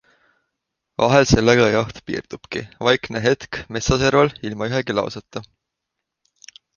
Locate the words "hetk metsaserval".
3.27-4.33